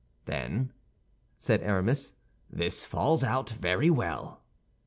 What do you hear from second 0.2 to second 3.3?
"Then," said Aramis, "this falls